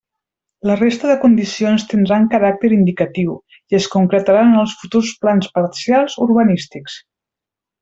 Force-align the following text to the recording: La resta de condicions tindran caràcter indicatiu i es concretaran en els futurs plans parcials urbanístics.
La 0.69 0.75
resta 0.77 1.09
de 1.09 1.17
condicions 1.25 1.85
tindran 1.91 2.25
caràcter 2.31 2.71
indicatiu 2.77 3.37
i 3.75 3.79
es 3.81 3.89
concretaran 3.97 4.51
en 4.55 4.63
els 4.63 4.75
futurs 4.81 5.13
plans 5.27 5.53
parcials 5.61 6.19
urbanístics. 6.27 6.99